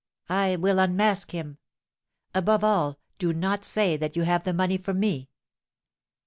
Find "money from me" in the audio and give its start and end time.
4.51-5.29